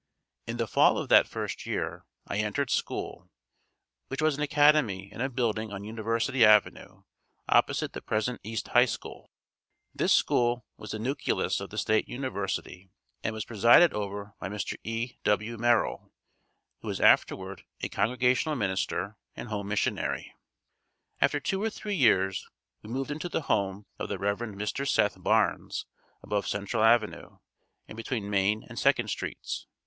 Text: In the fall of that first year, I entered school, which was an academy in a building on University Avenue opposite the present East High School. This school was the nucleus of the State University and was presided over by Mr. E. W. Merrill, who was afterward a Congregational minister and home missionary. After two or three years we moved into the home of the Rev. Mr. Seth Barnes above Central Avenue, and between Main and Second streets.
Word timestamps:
In 0.47 0.57
the 0.57 0.65
fall 0.65 0.97
of 0.97 1.09
that 1.09 1.27
first 1.27 1.67
year, 1.67 2.07
I 2.25 2.37
entered 2.39 2.71
school, 2.71 3.29
which 4.07 4.19
was 4.19 4.35
an 4.35 4.41
academy 4.41 5.11
in 5.13 5.21
a 5.21 5.29
building 5.29 5.71
on 5.71 5.83
University 5.83 6.43
Avenue 6.43 7.03
opposite 7.47 7.93
the 7.93 8.01
present 8.01 8.41
East 8.43 8.69
High 8.69 8.85
School. 8.87 9.29
This 9.93 10.11
school 10.11 10.65
was 10.75 10.89
the 10.89 10.97
nucleus 10.97 11.59
of 11.59 11.69
the 11.69 11.77
State 11.77 12.09
University 12.09 12.89
and 13.23 13.35
was 13.35 13.45
presided 13.45 13.93
over 13.93 14.33
by 14.39 14.49
Mr. 14.49 14.75
E. 14.83 15.19
W. 15.23 15.55
Merrill, 15.57 16.11
who 16.81 16.87
was 16.87 16.99
afterward 16.99 17.63
a 17.81 17.87
Congregational 17.87 18.55
minister 18.55 19.19
and 19.35 19.49
home 19.49 19.67
missionary. 19.67 20.33
After 21.21 21.39
two 21.39 21.61
or 21.61 21.69
three 21.69 21.93
years 21.93 22.43
we 22.81 22.89
moved 22.89 23.11
into 23.11 23.29
the 23.29 23.41
home 23.41 23.85
of 23.99 24.09
the 24.09 24.17
Rev. 24.17 24.39
Mr. 24.39 24.89
Seth 24.89 25.21
Barnes 25.21 25.85
above 26.23 26.47
Central 26.47 26.83
Avenue, 26.83 27.37
and 27.87 27.95
between 27.95 28.31
Main 28.31 28.65
and 28.67 28.79
Second 28.79 29.09
streets. 29.09 29.67